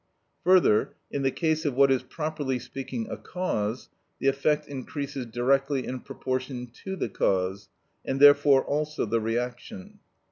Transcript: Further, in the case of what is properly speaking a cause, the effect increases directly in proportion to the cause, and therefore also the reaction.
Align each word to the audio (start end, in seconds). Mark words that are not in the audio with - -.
Further, 0.43 0.95
in 1.11 1.21
the 1.21 1.29
case 1.29 1.63
of 1.63 1.75
what 1.75 1.91
is 1.91 2.01
properly 2.01 2.57
speaking 2.57 3.07
a 3.07 3.17
cause, 3.17 3.87
the 4.17 4.29
effect 4.29 4.67
increases 4.67 5.27
directly 5.27 5.85
in 5.85 5.99
proportion 5.99 6.71
to 6.85 6.95
the 6.95 7.07
cause, 7.09 7.69
and 8.03 8.19
therefore 8.19 8.65
also 8.65 9.05
the 9.05 9.21
reaction. 9.21 9.99